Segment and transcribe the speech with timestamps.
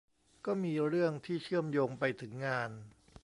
[0.45, 2.71] ก็มีเรื่องที่เชื่อมโยงไปถึงงาน